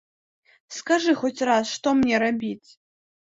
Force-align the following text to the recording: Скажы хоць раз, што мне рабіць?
Скажы 0.77 1.13
хоць 1.19 1.45
раз, 1.49 1.65
што 1.75 1.93
мне 2.01 2.15
рабіць? 2.25 2.69